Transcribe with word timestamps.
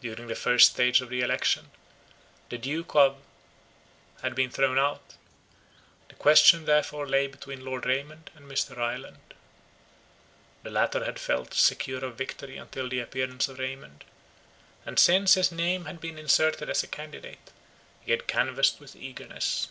During 0.00 0.26
the 0.26 0.34
first 0.34 0.72
stage 0.72 1.00
of 1.00 1.08
the 1.08 1.20
election, 1.20 1.70
the 2.48 2.58
Duke 2.58 2.96
of——had 2.96 4.34
been 4.34 4.50
thrown 4.50 4.76
out; 4.76 5.14
the 6.08 6.16
question 6.16 6.64
therefore 6.64 7.06
lay 7.06 7.28
between 7.28 7.64
Lord 7.64 7.86
Raymond 7.86 8.30
and 8.34 8.50
Mr. 8.50 8.76
Ryland. 8.76 9.34
The 10.64 10.70
latter 10.70 11.04
had 11.04 11.20
felt 11.20 11.54
secure 11.54 12.04
of 12.04 12.16
victory, 12.18 12.56
until 12.56 12.88
the 12.88 12.98
appearance 12.98 13.46
of 13.46 13.60
Raymond; 13.60 14.02
and, 14.84 14.98
since 14.98 15.34
his 15.34 15.52
name 15.52 15.84
had 15.84 16.00
been 16.00 16.18
inserted 16.18 16.68
as 16.68 16.82
a 16.82 16.88
candidate, 16.88 17.52
he 18.00 18.10
had 18.10 18.26
canvassed 18.26 18.80
with 18.80 18.96
eagerness. 18.96 19.68